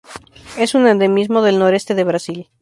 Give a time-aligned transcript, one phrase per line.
[0.57, 2.49] Es un endemismo del noreste de Brasil.